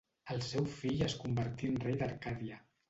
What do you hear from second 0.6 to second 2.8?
fill es convertí en rei d'Arcàdia.